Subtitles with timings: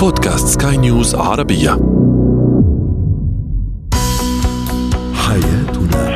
[0.00, 1.70] بودكاست سكاي نيوز عربية.
[5.14, 6.10] حياتنا.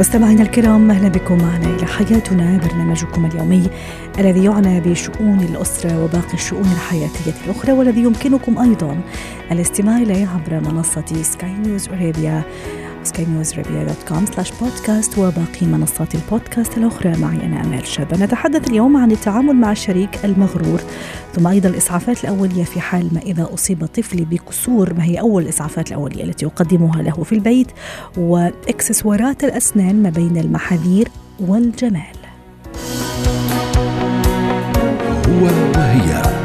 [0.00, 1.38] مستمعينا الكرام أهلا بكم.
[1.38, 3.70] معنا إلى حياتنا برنامجكم اليومي
[4.18, 9.00] الذي يعنى بشؤون الأسرة وباقي الشؤون الحياتية الأخرى والذي يمكنكم أيضا
[9.52, 12.42] الاستماع إليه عبر منصة Sky News Arabia
[13.04, 17.16] skynewsarabia.com slash podcast وباقي منصات البودكاست الأخرى.
[17.16, 20.80] معي أنا أمال شابة نتحدث اليوم عن التعامل مع الشريك المغرور.
[21.34, 24.94] ثم أيضا الإسعافات الأولية في حال ما إذا أصيب طفلي بكسور.
[24.94, 27.68] ما هي أول الإسعافات الأولية التي أقدمها له في البيت؟
[28.16, 31.08] وإكسسوارات الأسنان ما بين المحاذير
[31.40, 32.16] والجمال.
[35.28, 35.44] هو
[35.76, 36.41] وهي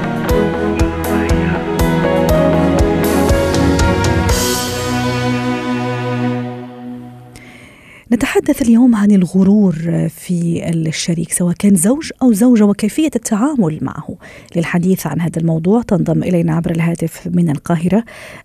[8.12, 9.74] نتحدث اليوم عن الغرور
[10.10, 14.16] في الشريك سواء كان زوج أو زوجة وكيفية التعامل معه.
[14.56, 18.04] للحديث عن هذا الموضوع تنضم إلينا عبر الهاتف من القاهرة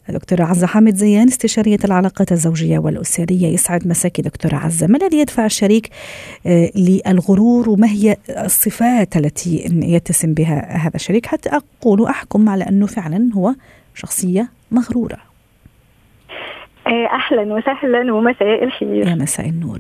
[0.08, 5.46] دكتوره عزة حامد زيان استشارية العلاقات الزوجية والأسرية يسعد مساكي دكتوره عزة، ما الذي يدفع
[5.46, 5.91] الشريك
[6.47, 12.86] آه، للغرور وما هي الصفات التي يتسم بها هذا الشريك حتى أقول واحكم على أنه
[12.86, 13.54] فعلا هو
[13.94, 15.31] شخصية مغرورة.
[16.86, 19.08] آه، أهلا وسهلا ومساء الخير.
[19.08, 19.78] يا مساء النور.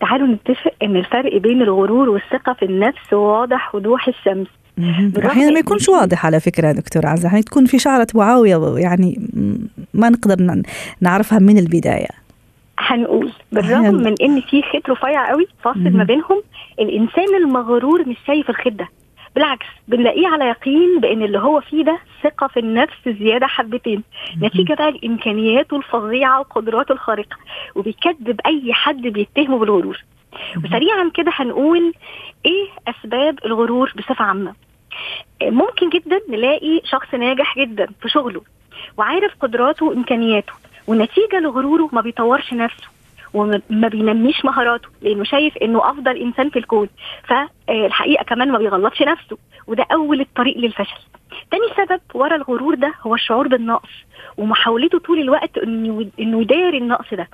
[0.00, 4.46] تعالوا نتفق إن الفرق بين الغرور والثقة في النفس واضح وضوح الشمس.
[5.26, 7.28] أحيانا ما يكونش واضح على فكرة دكتور عزة.
[7.28, 9.20] يعني تكون في شعرة معاوية يعني
[9.94, 10.62] ما نقدر
[11.00, 12.08] نعرفها من البداية.
[12.78, 13.94] هنقول بالرغم.
[13.94, 15.90] من إن في خيط رفيع قوي فاصل.
[15.90, 16.42] ما بينهم
[16.80, 18.88] الإنسان المغرور مش شايف الخيط ده
[19.34, 24.02] بالعكس بنلاقيه على يقين بإن اللي هو فيه ده ثقة في النفس زيادة حبتين.
[24.42, 27.36] نتيجة بقى لإمكانياته الفظيعة وقدراته الخارقة
[27.74, 30.04] وبيكذب أي حد بيتهمه بالغرور.
[30.64, 31.94] وسريعا كده هنقول
[32.46, 34.54] إيه أسباب الغرور بصفة عامة.
[35.42, 38.40] ممكن جدا نلاقي شخص ناجح جدا في شغله
[38.98, 40.52] وعارف قدراته وإمكانياته
[40.86, 42.88] والنتيجه لغروره ما بيطورش نفسه.
[43.34, 46.88] وما ما بينميش مهاراته لأنه شايف إنه أفضل إنسان في الكون.
[47.24, 51.00] فالحقيقة كمان ما بيغلطش نفسه وده أول الطريق للفشل.
[51.50, 53.90] تاني سبب ورا الغرور ده هو الشعور بالنقص
[54.36, 57.28] ومحاولته طول الوقت إنه إنه يداري النقص ده.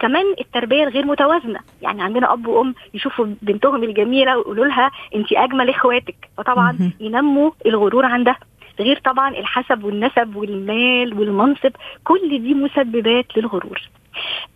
[0.00, 5.70] كمان التربية الغير متوازنة يعني عندنا أب وأم يشوفوا بنتهم الجميلة ويقولوا لها أنت أجمل
[5.70, 6.78] إخواتك فطبعا.
[7.00, 8.36] ينموا الغرور عندها.
[8.80, 11.70] غير طبعا الحسب والنسب والمال والمنصب
[12.04, 13.80] كل دي مسببات للغرور.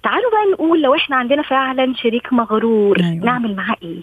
[0.02, 3.24] تعالوا بقى نقول لو إحنا عندنا فعلا شريك مغرور أيوة.
[3.24, 4.02] نعمل معاه إيه؟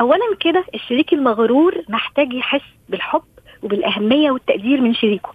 [0.00, 3.22] اولا كده الشريك المغرور محتاج يحس بالحب
[3.62, 5.28] وبالأهمية والتقدير من شريكه.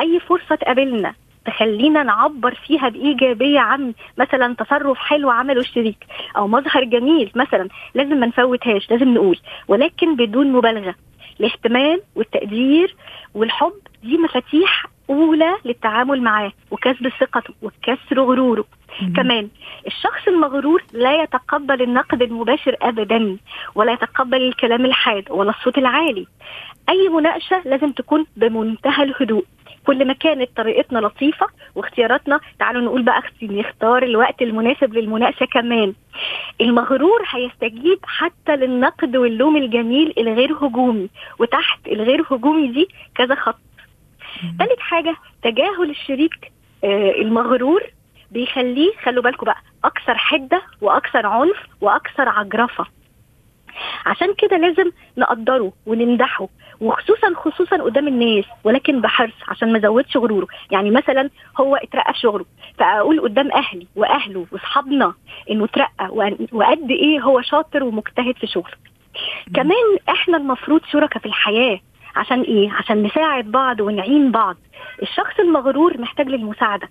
[0.00, 1.14] أي فرصة تقابلنا
[1.46, 8.16] تخلينا نعبر فيها بإيجابية عن مثلا تصرف حلو عمله الشريك أو مظهر جميل مثلا لازم
[8.16, 9.38] ما نفوتهاش لازم نقول.
[9.68, 10.94] ولكن بدون مبالغة.
[11.40, 12.96] الاهتمام والتقدير
[13.34, 18.64] والحب دي مفاتيح أولى للتعامل معاه وكسب ثقته وكسر غروره.
[19.16, 19.48] كمان
[19.86, 23.36] الشخص المغرور لا يتقبل النقد المباشر ابدا
[23.74, 26.26] ولا يتقبل الكلام الحاد ولا الصوت العالي.
[26.88, 29.44] أي مناقشة لازم تكون بمنتهى الهدوء.
[29.86, 35.94] كل ما كانت طريقتنا لطيفة واختياراتنا تعالوا نقول بقى نختار الوقت المناسب للمناقشة كمان.
[36.60, 43.58] المغرور هيستجيب حتى للنقد واللوم الجميل الغير هجومي وتحت الغير هجومي دي كذا خط.
[44.58, 46.52] ثالث حاجة تجاهل الشريك
[46.84, 47.82] آه المغرور
[48.30, 52.86] بيخليه خلوا بالكم بقى أكثر حدة وأكثر عنف وأكثر عجرفة.
[54.06, 56.48] عشان كده لازم نقدره ونمدحه
[56.80, 60.46] وخصوصا خصوصا قدام الناس ولكن بحرص عشان ما ازودش غروره.
[60.70, 62.44] يعني مثلا هو اترقى في شغله
[62.78, 65.14] فأقول قدام أهلي وأهله وأصحابنا
[65.50, 66.08] إنه اترقى
[66.52, 68.76] وقد إيه هو شاطر ومجتهد في شغله.
[69.54, 71.80] كمان إحنا المفروض شركاء في الحياة.
[72.16, 74.56] عشان إيه؟ عشان نساعد بعض ونعين بعض.
[75.02, 76.88] الشخص المغرور محتاج للمساعدة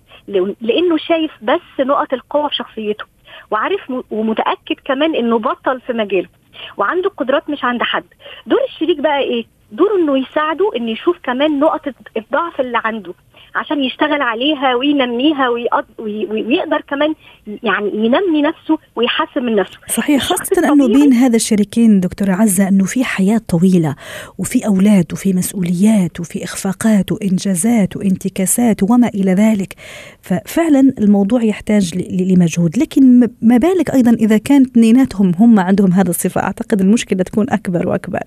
[0.60, 3.04] لأنه شايف بس نقط القوة في شخصيته
[3.50, 6.28] وعارف ومتأكد كمان إنه بطل في مجاله
[6.76, 8.04] وعنده قدرات مش عند حد.
[8.46, 13.14] دور الشريك بقى إيه؟ دوره إنه يساعده إنه يشوف كمان نقط الضعف اللي عنده.
[13.54, 17.14] عشان يشتغل عليها وينميها ويقدر كمان
[17.62, 19.78] يعني ينمي نفسه ويحسن من نفسه.
[19.88, 23.94] صحيح خاصة أنه بين هذا الشريكين دكتورة عزة أنه في حياة طويلة
[24.38, 29.74] وفي أولاد وفي مسؤوليات وفي إخفاقات وإنجازات وانتكاسات وما إلى ذلك.
[30.22, 32.78] ففعلا الموضوع يحتاج ل- ل- لمجهود.
[32.78, 37.88] لكن ما بالك أيضا إذا كانت اثنيناتهم هم عندهم هذه الصفة؟ أعتقد المشكلة تكون أكبر
[37.88, 38.20] وأكبر.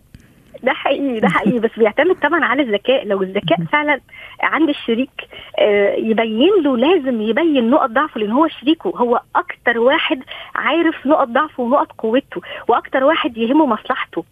[0.63, 1.59] ده حقيقي ده حقيقي.
[1.59, 3.05] بس بيعتمد طبعا على الذكاء.
[3.07, 3.99] لو الذكاء فعلا
[4.41, 5.09] عند الشريك
[5.59, 8.89] آه، يبين له لازم يبين نقط ضعفه لأن هو شريكه.
[8.89, 10.23] هو أكتر واحد
[10.55, 14.23] عارف نقط ضعفه ونقط قوته وأكتر واحد يهمه مصلحته.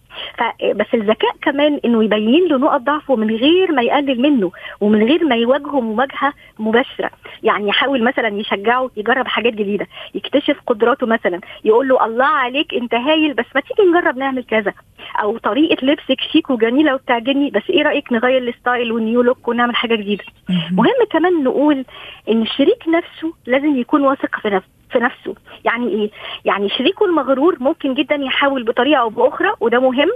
[0.75, 4.51] بس الذكاء كمان إنه يبين له نقط ضعفه من غير ما يقلل منه
[4.81, 7.09] ومن غير ما يواجهه مواجهة مباشرة.
[7.43, 12.93] يعني يحاول مثلا يشجعه يجرب حاجات جديدة يكتشف قدراته مثلا يقول له الله عليك أنت
[12.95, 14.73] هايل بس ما تيجي نجرب نعمل كذا.
[15.21, 19.47] أو طريقة لبسك شيك وجميلة وبتعجبني بس إيه رأيك نغير ال style وال new look
[19.47, 20.23] ونعمل حاجة جديدة؟
[20.71, 21.85] مهم كمان نقول
[22.29, 24.74] إن الشريك نفسه لازم يكون واثق في نفسه.
[24.91, 25.35] في نفسه.
[25.65, 26.09] يعني إيه؟
[26.45, 30.09] يعني شريكه المغرور ممكن جدا يحاول بطريقة أو بأخرى وده مهم.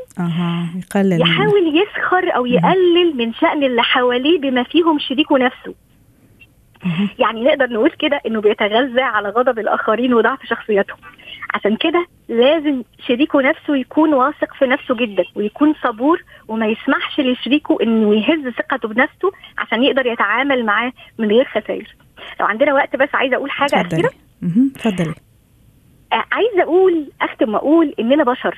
[0.76, 5.74] يقلل يحاول يسخر أو يقلل من شأن اللي حواليه بما فيهم شريكه نفسه.
[7.20, 10.98] يعني نقدر نقول كده إنه بيتغذى على غضب الآخرين وضعف شخصيتهم.
[11.54, 17.78] عشان كده لازم شريكه نفسه يكون واثق في نفسه جدا ويكون صبور وما يسمحش لشريكه
[17.82, 21.96] إنه يهز ثقته بنفسه عشان يقدر يتعامل معاه من غير خسائر.
[22.40, 24.10] لو عندنا وقت بس عايزة أقول حاجة أخيرة؟
[24.44, 25.16] اتفضلي.
[26.14, 28.58] آه، عايزة أقول أختم وأقول اننا بشر.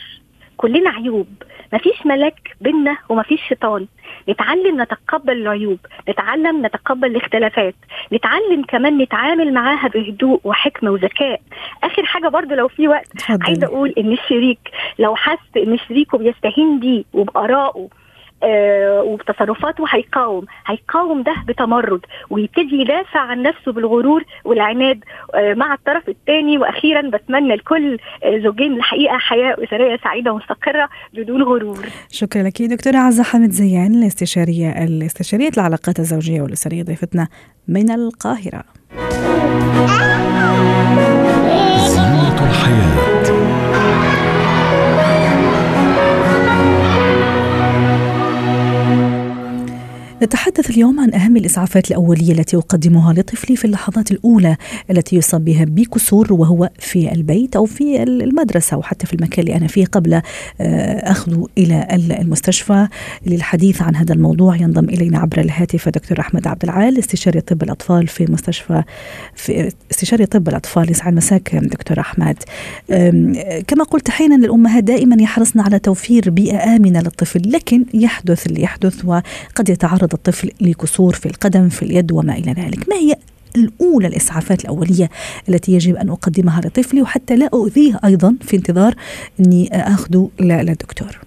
[0.58, 1.28] كلنا عيوب.
[1.74, 3.88] مفيش ملاك بينا ومفيش شيطان.
[4.30, 5.80] نتعلم نتقبل العيوب.
[6.10, 7.76] نتعلم نتقبل الاختلافات.
[8.14, 11.42] نتعلم كمان نتعامل معاها بهدوء وحكمة وذكاء.
[11.84, 14.60] آخر حاجة برضو لو في وقت عايزة أقول إن الشريك
[15.00, 17.88] لو حس إن شريكه بيستهين بيه وبآرائه
[18.44, 25.04] آه وبتصرفاته هيقاوم هيقاوم ده بتمرد ويبتدي يدافع عن نفسه بالغرور والعناد
[25.36, 27.98] آه مع الطرف الثاني وأخيرا بتمنى لكل
[28.44, 31.86] زوجين الحقيقة حياة أسرية سعيدة ومستقرة بدون غرور.
[32.10, 37.28] شكرا لك دكتورة عزة حامد زيان الاستشاريه الاستشارية العلاقات الزوجية والأسرية ضيفتنا
[37.68, 38.64] من القاهرة.
[50.24, 54.58] نتحدث اليوم عن أهم الإسعافات الأولية التي أقدمها لطفلي في اللحظات الأولى
[54.92, 59.58] التي يصاب بها بكسور وهو في البيت أو في المدرسة أو حتى في المكان اللي
[59.58, 60.22] أنا فيه قبل آه،
[61.12, 61.88] أخذه إلى
[62.22, 62.88] المستشفى
[63.26, 64.56] للحديث عن هذا الموضوع.
[64.56, 68.84] ينضم إلينا عبر الهاتف دكتور أحمد عبد العال استشاري طب الأطفال في مستشفى
[69.36, 70.92] في استشاري طب الأطفال.
[70.92, 72.38] يسعد مساك دكتور أحمد.
[73.68, 79.06] كما قلت أحيانا الأمهات دائما يحرصن على توفير بيئة آمنة للطفل لكن يحدث اللي يحدث
[79.06, 82.90] وقد يتعرض يتعرض الطفل لكسور في القدم في اليد وما إلى ذلك.
[82.90, 83.16] ما هي
[83.56, 85.10] الأولى الإسعافات الأولية
[85.50, 88.94] التي يجب أن أقدمها لطفلي؟ وحتى لا أؤذيه أيضا في انتظار
[89.40, 91.20] أني أخذه للدكتور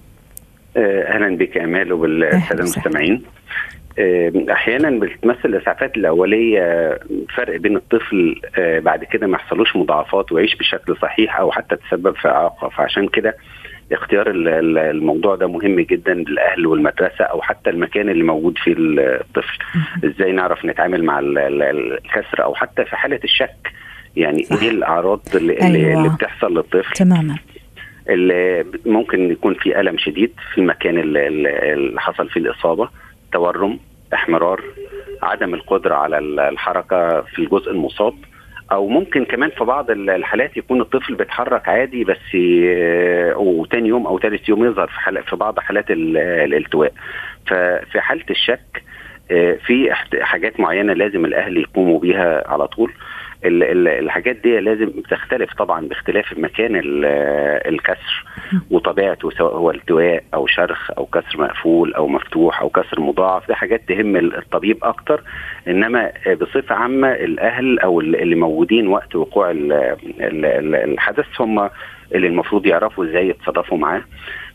[0.76, 3.22] آه، أهلا بك أمال وبالسادة المستمعين.
[3.98, 6.98] آه، أحيانا بتمثل الإسعافات الأولية
[7.36, 12.14] فرق بين الطفل آه، بعد كده ما يحصلوش مضاعفات ويعيش بشكل صحيح أو حتى تسبب
[12.16, 13.36] في اعاقه فعشان كده
[13.92, 19.58] اختيار الموضوع ده مهم جدا للأهل والمدرسة أو حتى المكان اللي موجود فيه الطفل.
[20.04, 23.72] إزاي نعرف نتعامل مع الكسر أو حتى في حالة الشك؟
[24.16, 25.98] يعني إيه الأعراض اللي, أيوة.
[25.98, 27.36] اللي بتحصل للطفل؟ تماما.
[28.08, 32.88] اللي ممكن يكون في ألم شديد في المكان اللي حصل فيه الإصابة
[33.32, 33.78] تورم
[34.14, 34.60] احمرار
[35.22, 38.14] عدم القدرة على الحركة في الجزء المصاب.
[38.72, 44.18] أو ممكن كمان في بعض الحالات يكون الطفل بيتحرك عادي بس آه، وتاني يوم أو
[44.18, 46.92] ثالث يوم يظهر في حالة في بعض حالات الالتواء.
[47.46, 48.82] ففي حالة الشك
[49.30, 52.92] آه، في حاجات معينة لازم الأهل يقوموا بيها على طول.
[53.44, 56.80] الحاجات دي لازم بتختلف طبعا باختلاف مكان
[57.66, 58.24] الكسر
[58.70, 63.54] وطبيعته سواء هو التواء أو شرخ أو كسر مقفول أو مفتوح أو كسر مضاعف دي
[63.54, 65.22] حاجات تهم الطبيب أكتر.
[65.68, 71.70] إنما بصفة عامة الأهل أو اللي موجودين وقت وقوع الحدث هم
[72.14, 74.02] اللي المفروض يعرفوا إزاي يتصرفوا معاه.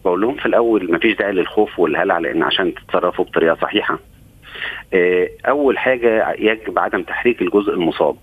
[0.06, 4.00] بقول لهم في الأول مفيش داعي للخوف والهلع لأن عشان تتصرفوا بطريقة صحيحة.
[4.94, 8.16] آه، أول حاجة يجب عدم تحريك الجزء المصاب.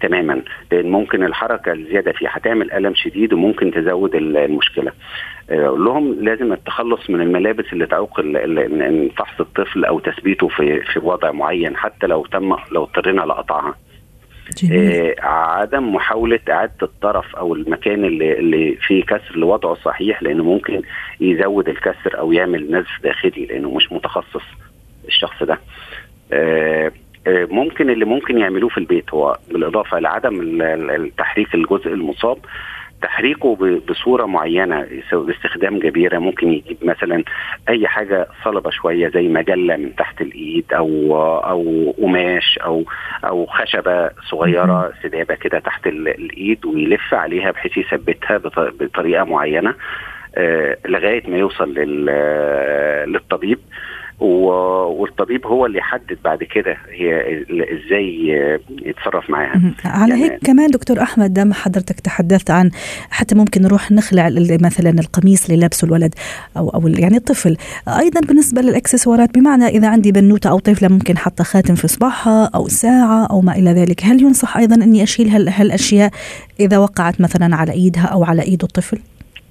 [0.00, 0.42] تماما.
[0.72, 4.92] لأن ممكن الحركة الزيادة فيه هتعمل ألم شديد وممكن تزود المشكلة.
[5.50, 8.20] أقول لهم لازم التخلص من الملابس اللي تعوق
[9.16, 13.74] فحص الطفل أو تثبيته في في وضع معين حتى لو تم لو اضطرينا لقطعها.
[14.72, 20.82] آه عدم محاولة إعادة الطرف أو المكان اللي, اللي فيه كسر لوضعه الصحيح لأنه ممكن
[21.20, 24.44] يزود الكسر أو يعمل نزف داخلي لأنه مش متخصص
[25.08, 25.58] الشخص ده.
[26.32, 26.92] آه آه،
[27.50, 32.38] ممكن اللي ممكن يعملوه في البيت هو بالإضافة لعدم التحريك الجزء المصاب
[33.02, 37.24] تحريكه بصورة معينة باستخدام جبيرة ممكن يجيب مثلا
[37.68, 42.84] أي حاجة صلبة شوية زي مجلة من تحت الإيد أو أو قماش أو
[43.24, 48.36] أو خشبة صغيرة سدابة كده تحت الإيد ويلف عليها بحيث يثبتها
[48.80, 49.74] بطريقة معينة
[50.36, 53.58] آه، لغاية ما يوصل لل- للطبيب.
[54.20, 58.28] والطبيب هو اللي يحدد بعد كده هي إزاي
[58.82, 59.60] يتصرف معاها.
[59.84, 62.70] على يعني- هيك كمان دكتور أحمد دام حضرتك تحدثت عن
[63.10, 64.28] حتى ممكن نروح نخلع
[64.62, 66.14] مثلا القميص اللي لابسه الولد
[66.56, 67.56] أو أو يعني الطفل.
[67.88, 72.68] أيضا بالنسبة للإكسسوارات بمعنى إذا عندي بنوتة أو طفلة ممكن حاطه خاتم في صباعها أو
[72.68, 76.10] ساعة أو ما إلى ذلك هل ينصح أيضا إني أشيل هال- هالأشياء
[76.60, 78.98] إذا وقعت مثلا على إيدها أو على إيد الطفل؟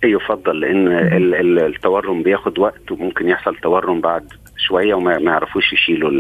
[0.04, 4.24] يفضل لأن ال- ال- التورم بياخد وقت وممكن يحصل تورم بعد
[4.68, 6.12] شوية وما ما يعرفوش يشيلوا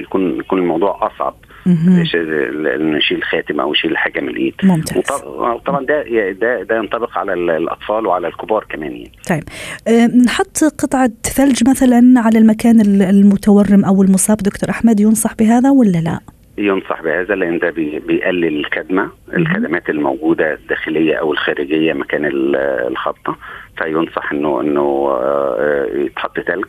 [0.00, 1.34] يكون يكون الموضوع أصعب.
[1.66, 4.54] انه يشيل خاتم أو يشيل حاجة من الإيد.
[4.62, 4.98] ممتاز.
[5.26, 9.12] وط- طبعا ده ده ده ينطبق على ال- الأطفال وعلى الكبار كمان يعني.
[9.30, 9.42] طيب.
[9.88, 14.36] أه، نحط قطعة ثلج مثلا على المكان ال- المتورم أو المصاب.
[14.36, 16.20] دكتور أحمد ينصح بهذا ولا لا؟
[16.58, 22.56] ينصح بهذا لأن ده بي- بيقلل الكدمة الكدمات الموجودة الداخلية أو الخارجية مكان ال-
[22.90, 23.36] الخبطة.
[23.78, 26.64] فينصح إنه إنه آه، يتحط تلج.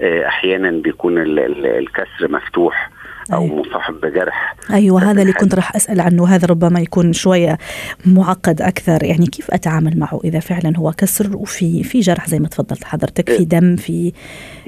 [0.00, 2.90] آه، أحيانا بيكون ال- ال- الكسر مفتوح
[3.32, 3.56] أو أيوة.
[3.56, 4.54] مصاحب بجرح.
[4.98, 6.28] بس هذا اللي كنت راح أسأل عنه.
[6.28, 7.58] هذا ربما يكون شوية
[8.06, 8.98] معقد أكثر.
[9.04, 13.30] يعني كيف أتعامل معه إذا فعلا هو كسر وفي في جرح زي ما تفضلت حضرتك
[13.30, 14.12] في دم في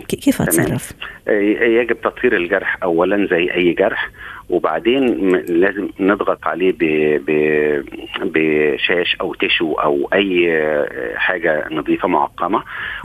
[0.09, 0.43] كيف؟
[1.29, 4.11] آه، يجب تطهير الجرح اولا زي أي جرح.
[4.50, 7.85] وبعدين لازم نضغط عليه ب- ب-
[8.25, 12.62] بشاش أو تشو أو أي آه، حاجة نظيفة معقمة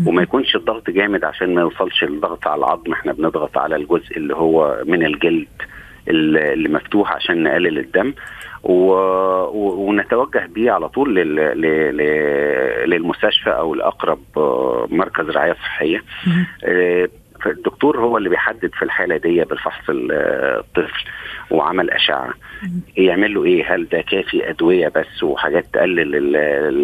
[0.08, 2.94] وما يكونش الضغط جامد عشان ما يوصلش الضغط على العظم.
[2.94, 5.48] إحنا بنضغط على الجزء اللي هو من الجلد
[6.08, 8.14] اللي مفتوح عشان نقلل الدم.
[8.64, 8.92] و...
[9.44, 9.88] و...
[9.90, 11.36] ونتوجه بيه على طول لل...
[11.36, 11.62] ل...
[11.98, 12.02] ل...
[12.90, 16.04] للمستشفى أو لأقرب آه، مركز رعاية صحية.
[17.46, 20.12] فالدكتور هو اللي بيحدد في الحالة دي بالفحص ال-
[20.60, 21.06] الطفل
[21.52, 22.34] وعمل أشعة.
[22.98, 26.36] يعمل له إيه؟ هل ده كافي أدوية بس وحاجات تقلل ال-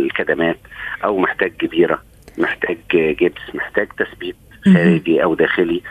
[0.06, 0.58] الكدمات
[1.04, 2.02] أو محتاج جبيرة
[2.38, 4.36] محتاج جبس محتاج تثبيت.
[4.74, 5.82] خارجي أو داخلي؟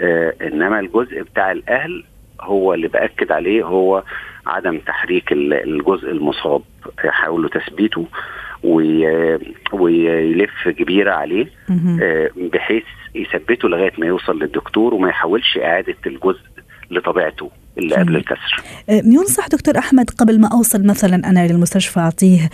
[0.00, 2.04] آه إنما الجزء بتاع الأهل
[2.40, 4.02] هو اللي بأكد عليه هو
[4.46, 6.62] عدم تحريك ال- الجزء المصاب.
[7.04, 8.06] يحاولوا تثبيته.
[9.72, 11.46] ويلف جبيره عليه.
[12.02, 12.84] آه، بحيث
[13.14, 16.40] يثبته لغاية ما يوصل للدكتور وما يحاولش إعادة الجزء
[16.90, 18.16] لطبيعته اللي قبل.
[18.16, 18.62] الكسر.
[18.88, 22.50] أه، ينصح دكتور أحمد قبل ما أوصل مثلا أنا للمستشفى أعطيه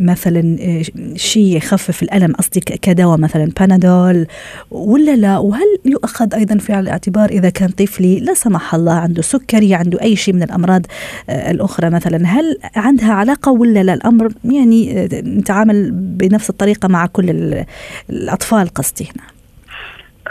[0.00, 0.82] مثلا أه،
[1.16, 4.26] شيء يخفف الألم قصدي كدواء مثلا بانادول
[4.70, 9.74] ولا لا؟ وهل يؤخذ أيضا في الاعتبار إذا كان طفلي لا سمح الله عنده سكري
[9.74, 10.82] عنده أي شيء من الأمراض
[11.30, 17.30] أه، الأخرى مثلا هل عندها علاقة ولا لا؟ الأمر يعني نتعامل بنفس الطريقة مع كل
[17.30, 17.64] ال-
[18.10, 19.24] الأطفال قصدي هنا.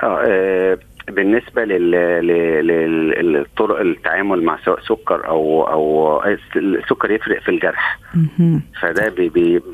[0.04, 6.24] آه، آه، بالنسبة لل- لل- لل- للطرق التعامل مع سواء سكر أو أو
[6.55, 8.00] السكر يفرق في الجرح.
[8.81, 9.13] فده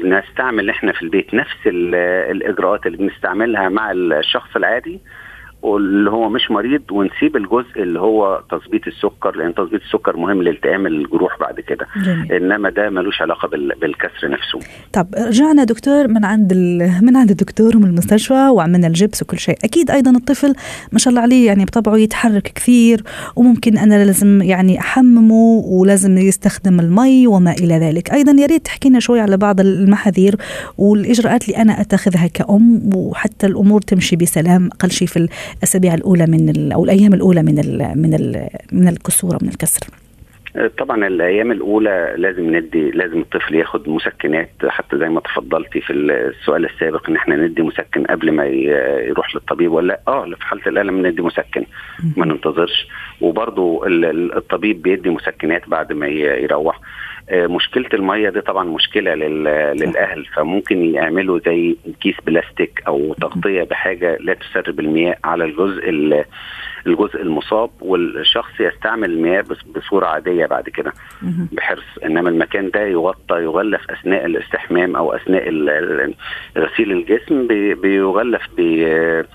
[0.03, 1.96] بنستعمل إحنا في البيت نفس ال-
[2.36, 5.00] الإجراءات اللي بنستعملها مع الشخص العادي
[5.62, 10.88] واللي هو مش مريض ونسيب الجزء اللي هو تظبيط السكر لأن تظبيط السكر مهم لالتئام
[10.88, 11.88] الجروح بعد كده.
[12.06, 12.32] جميل.
[12.32, 14.60] إنما ده ملوش علاقة بال- بالكسر نفسه.
[14.94, 16.92] طب رجعنا دكتور من عند ال...
[17.02, 19.56] من عند الدكتور ومن المستشفى وعملنا الجبس وكل شيء.
[19.64, 20.54] أكيد أيضا الطفل
[20.92, 23.04] ما شاء الله عليه يعني بطبعه يتحرك كثير
[23.36, 28.12] وممكن أنا لازم يعني أحممه ولازم يستخدم المي وما إلى ذلك.
[28.14, 30.36] أيضا يا ريت تحكي لنا شوي على بعض المحاذير
[30.78, 35.18] والإجراءات اللي أنا أتخذها كأم وحتى الأمور تمشي بسلام أقل شيء في
[35.58, 36.72] الأسابيع الأولى من ال...
[36.72, 37.94] أو الأيام الأولى من ال...
[37.96, 38.48] من ال...
[38.72, 39.88] من الكسوره من الكسر.
[40.77, 44.50] طبعا الأيام الأولى لازم ندي لازم الطفل ياخد مسكنات.
[44.68, 49.72] حتى زي ما تفضلتي في السؤال السابق إن إحنا ندي مسكن قبل ما يروح للطبيب
[49.72, 51.66] ولا؟ آه في حالة الألم ندي مسكن.
[52.18, 52.88] ما ننتظرش.
[54.06, 56.80] ال- الطبيب بيدي مسكنات بعد ما يروح.
[57.31, 64.17] مشكلة المية دي طبعا مشكلة لل- للأهل فممكن يعملوا زي كيس بلاستيك أو تغطية بحاجة
[64.19, 66.25] لا تسرب المياه على الجزء ال-
[66.88, 69.44] الجزء المصاب والشخص يستعمل المياه
[69.75, 70.94] بصورة عادية بعد كده.
[71.51, 75.50] بحرص إنما المكان ده يغطى يغلف أثناء الاستحمام أو أثناء
[76.58, 79.25] غسيل الجسم بي- بيغلف ب-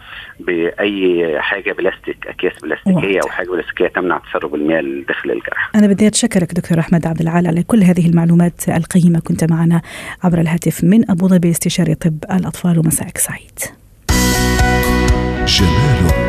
[0.41, 3.29] بأي حاجة بلاستيك أكياس بلاستيكية أو.
[3.29, 5.71] حاجة بلاستيكية تمنع تسرب المياه داخل الجرح.
[5.75, 9.21] أنا بدي أتشكرك دكتور أحمد عبد العال على كل هذه المعلومات القيمة.
[9.21, 9.83] كنت معنا
[10.25, 12.79] عبر الهاتف من أبو ظبي استشاري طب الأطفال.
[12.79, 13.59] ومساءك سعيد.
[15.47, 16.22] جمالك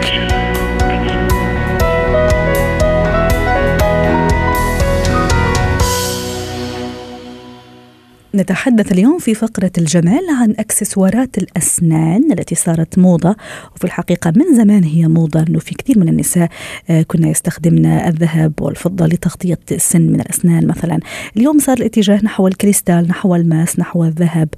[8.36, 13.36] نتحدث اليوم في فقرة الجمال عن أكسسوارات الأسنان التي صارت موضة
[13.76, 16.50] وفي الحقيقة من زمان هي موضة أنه في كثير من النساء
[16.90, 21.00] آه، كنا يستخدمن الذهب والفضة لتغطية السن من الأسنان مثلا.
[21.38, 24.50] اليوم صار الاتجاه نحو الكريستال نحو الماس نحو الذهب.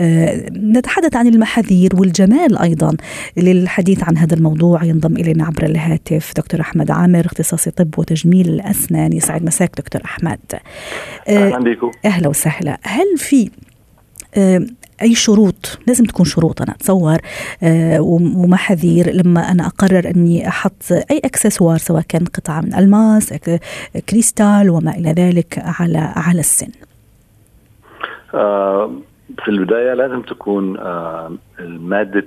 [0.00, 2.96] آه، نتحدث عن المحاذير والجمال أيضا.
[3.36, 9.12] للحديث عن هذا الموضوع ينضم إلينا عبر الهاتف دكتور أحمد عامر اختصاصي طب وتجميل الأسنان.
[9.12, 10.38] يسعد مساك دكتور أحمد.
[11.28, 11.90] آه، أهلا بكم.
[12.04, 12.78] أهلا وسهلا.
[12.82, 13.50] هل في
[15.02, 16.62] أي شروط لازم تكون شروط.
[16.62, 17.18] أنا أتصور
[17.62, 18.00] آه،
[18.36, 23.34] ومحاذير لما أنا أقرر أني أحط أي اكسسوار سواء كان قطعة من ألماس
[24.08, 26.70] كريستال وما إلى ذلك على على السن.
[28.34, 28.90] آه،
[29.44, 32.26] في البداية لازم تكون آه، ماده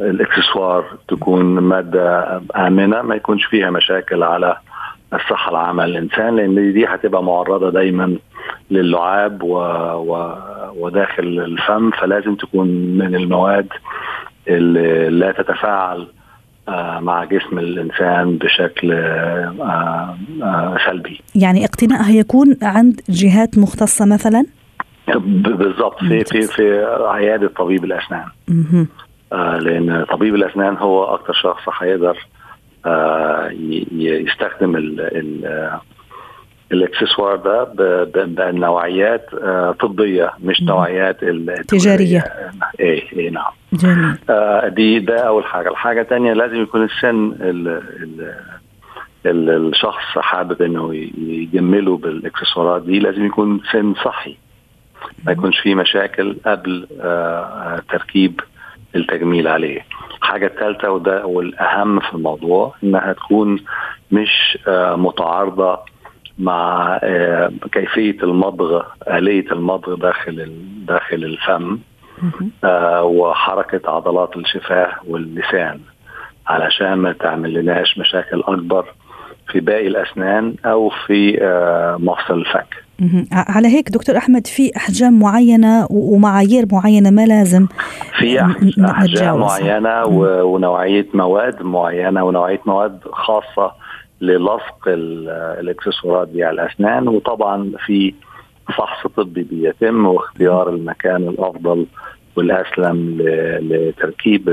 [0.00, 4.56] الاكسسوار تكون مادة آمنة ما يكونش فيها مشاكل على
[5.14, 8.16] الصحة العامة للانسان لأن دي هتبقى معرضة دايما
[8.70, 9.56] للعاب و...
[9.94, 10.34] و...
[10.76, 13.68] وداخل الفم فلازم تكون من المواد
[14.48, 16.06] اللي لا تتفاعل
[16.68, 21.20] آه، مع جسم الإنسان بشكل آه، آه، سلبي.
[21.34, 24.46] يعني اقتنائها يكون عند جهات مختصة مثلا؟
[25.26, 28.26] بالضبط في في في عيادة طبيب الأسنان.
[29.32, 32.26] لأن طبيب الأسنان هو أكثر شخص هيقدر
[33.92, 35.70] يستخدم ال ال
[36.72, 37.64] الاكسسوار ده
[38.24, 41.20] بنوعيات آه، طبية مش نوعيات
[41.68, 42.24] تجارية.
[42.80, 43.52] إيه إيه نعم.
[43.72, 44.18] جميل.
[44.30, 45.68] آه دي ده أول حاجة.
[45.68, 47.68] الحاجة الثانية لازم يكون السن ال
[49.26, 54.36] ال الشخص حابب إنه يجمله بالإكسسوارات دي لازم يكون سن صحي.
[55.24, 58.40] ما يكونش فيه مشاكل قبل آه تركيب
[58.96, 59.80] التجميل عليه.
[60.26, 63.64] الحاجة الثالثة وده والأهم في الموضوع إنها تكون
[64.12, 65.78] مش آه متعارضة
[66.38, 70.52] مع آه، كيفية المضغ آلية المضغ داخل
[70.88, 71.78] داخل الفم
[72.64, 75.80] آه، وحركة عضلات الشفاه واللسان
[76.46, 78.84] علشان ما تعمل لناش مشاكل أكبر
[79.48, 82.86] في باقي الأسنان أو في آه، مفصل الفك.
[83.32, 87.66] على هيك دكتور أحمد في أحجام معينة ومعايير معينة ما لازم
[88.18, 88.40] في
[88.84, 90.04] أحجام معينة
[90.44, 93.72] ونوعية مواد معينة ونوعية مواد خاصة
[94.20, 97.08] للصق الاكسسوارات دي على الأسنان.
[97.08, 98.14] وطبعا في
[98.66, 101.86] فحص طبي بيتم واختيار المكان الأفضل
[102.36, 103.16] والأسلم
[103.60, 104.48] لتركيب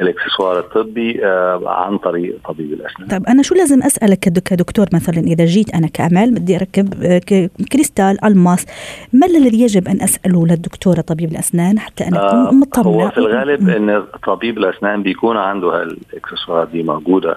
[0.00, 3.08] الاكسسوار الطبي آه، عن طريق طبيب الأسنان.
[3.08, 8.24] طيب أنا شو لازم أسألك كدكتور مثلا إذا جيت أنا كامل بدي أركب آه، كريستال
[8.24, 8.66] ألماس
[9.12, 13.18] ما الذي يجب أن أسأله للدكتوره طبيب الأسنان حتى أنا أكون آه مطمئنه؟ هو في
[13.18, 17.36] الغالب إن طبيب الأسنان بيكون عنده هالاكسسوارات دي موجودة.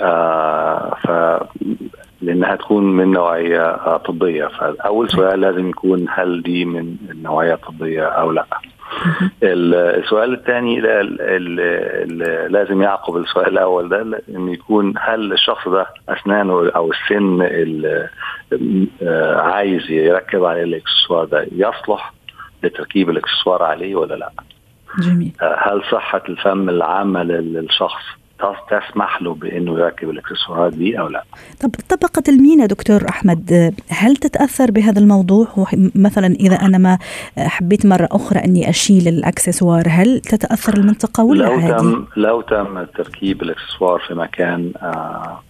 [0.00, 1.10] آه ف
[2.22, 4.46] لأنها تكون من نوعية طبية.
[4.46, 8.46] فاول سؤال لازم يكون هل دي من النوعية الطبية أو لا.
[9.42, 10.80] السؤال الثاني
[12.48, 17.42] لازم يعقب السؤال الأول ده انه يكون هل الشخص ده أسنانه أو السن
[19.02, 22.12] آه، عايز يركب عليه الإكسسوار ده يصلح
[22.62, 24.30] لتركيب الإكسسوار عليه ولا لأ؟
[24.98, 28.19] جميل آه، هل صحة الفم العامة للشخص
[28.70, 31.24] تسمح له بإنه يركب الاكسسوارات دي أو لا.
[31.60, 35.46] طب طبقة المينا دكتور أحمد هل تتأثر بهذا الموضوع
[35.94, 36.98] مثلا إذا أنا ما
[37.38, 42.84] حبيت مرة أخرى أني أشيل الأكسسوار هل تتأثر المنطقة ولا لو عادي؟ تم لو تم
[42.84, 45.42] تركيب الاكسسوار في مكان آه آه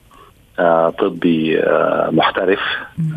[0.98, 2.60] طبي آه محترف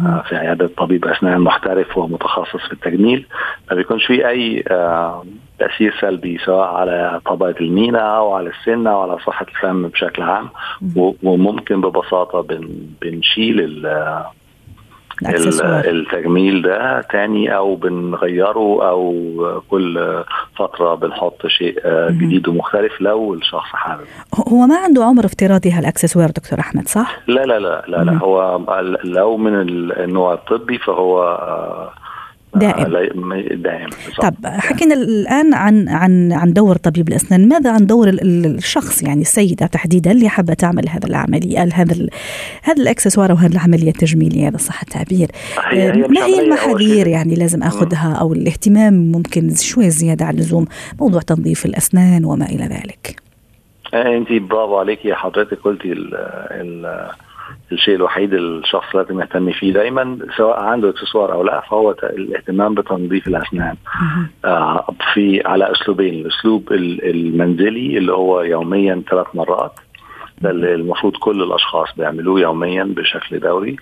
[0.05, 3.25] آه في عيادة طبيب أسنان محترف ومتخصص في التجميل.
[3.69, 5.25] ما بيكونش في أي آه،
[5.59, 10.49] تأثير سلبي سواء على طبقه المينا أو على السن أو على صحة الفم بشكل عام.
[11.23, 13.21] وممكن ببساطة بن
[15.89, 20.23] التجميل ده تاني أو بنغيره أو كل
[20.55, 24.05] فترة بنحط شيء آه، جديد ومختلف لو الشخص حابب.
[24.47, 28.59] هو ما عنده عمر افتراضي هالأكسسوار دكتور أحمد صح؟ لا لا لا لا, لا هو
[29.03, 29.55] لو من
[29.91, 31.93] النوع الطبي فهو آه،
[32.55, 32.93] دائم.
[33.61, 33.89] دائم
[34.21, 37.47] طب حكينا الآن عن عن عن دور طبيب الأسنان.
[37.47, 42.07] ماذا عن دور الشخص يعني السيدة تحديدا اللي حابة تعمل هذا العملية هذا
[42.63, 45.27] هذا الأكسسوار أو هذه العملية التجميلية هذا صح التعبير؟
[46.09, 50.65] ما هي المحاذير يعني لازم أخذها أو الاهتمام ممكن شوي زيادة عن اللزوم
[50.99, 53.23] موضوع تنظيف الأسنان وما إلى ذلك؟
[53.93, 56.15] آه، انت برافو عليكي حضرتك قلتي ال
[56.51, 57.09] ال
[57.71, 63.27] الشيء الوحيد الشخص لازم يهتم فيه دايما سواء عنده إكسسوار أو لا فهو الاهتمام بتنظيف
[63.27, 63.75] الأسنان.
[64.45, 69.73] آه في على أسلوبين الأسلوب المنزلي اللي هو يوميا ثلاث مرات
[70.41, 73.75] ده اللي المفروض كل الأشخاص بيعملوه يوميا بشكل دوري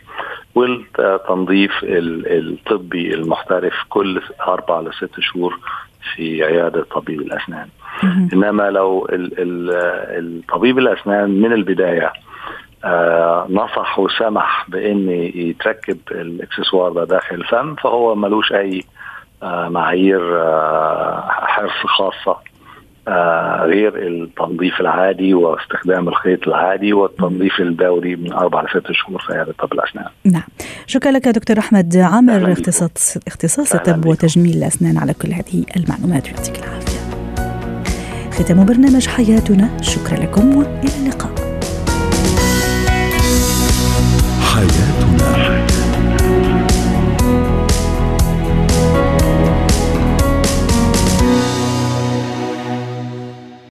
[0.55, 5.59] والتنظيف الطبي المحترف كل أربع لست شهور
[6.15, 7.67] في عيادة طبيب الأسنان.
[8.33, 12.13] إنما لو الطبيب الأسنان من البداية
[12.85, 18.83] آه نصح وسمح بإن يتركب الإكسسوار ده داخل الفم فهو ملوش أي
[19.43, 22.37] آه معايير آه حرص خاصة
[23.63, 29.73] غير التنظيف العادي واستخدام الخيط العادي والتنظيف الدوري من أربع لست شهور في عياده طب
[29.73, 30.05] الأسنان.
[30.25, 30.43] نعم.
[30.87, 36.63] شكرا لك دكتور أحمد عامر اختصاص اختصاص الطب وتجميل الأسنان على كل هذه المعلومات ويعطيك
[36.63, 37.01] العافية.
[38.31, 41.40] ختام برنامج حياتنا شكرا لكم وإلى اللقاء.